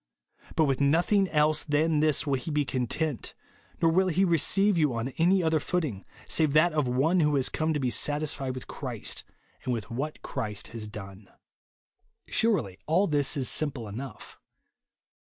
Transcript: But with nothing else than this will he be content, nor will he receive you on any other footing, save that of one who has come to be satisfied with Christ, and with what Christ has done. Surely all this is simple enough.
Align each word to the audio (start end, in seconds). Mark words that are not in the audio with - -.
But 0.55 0.63
with 0.65 0.81
nothing 0.81 1.27
else 1.29 1.63
than 1.63 1.99
this 1.99 2.25
will 2.25 2.33
he 2.33 2.49
be 2.49 2.65
content, 2.65 3.35
nor 3.83 3.91
will 3.91 4.07
he 4.07 4.25
receive 4.25 4.75
you 4.75 4.95
on 4.95 5.09
any 5.19 5.43
other 5.43 5.59
footing, 5.59 6.05
save 6.27 6.53
that 6.53 6.73
of 6.73 6.87
one 6.87 7.19
who 7.19 7.35
has 7.35 7.49
come 7.49 7.71
to 7.75 7.79
be 7.79 7.91
satisfied 7.91 8.55
with 8.55 8.65
Christ, 8.67 9.23
and 9.63 9.71
with 9.71 9.91
what 9.91 10.23
Christ 10.23 10.69
has 10.69 10.87
done. 10.87 11.29
Surely 12.27 12.79
all 12.87 13.05
this 13.05 13.37
is 13.37 13.47
simple 13.47 13.87
enough. 13.87 14.39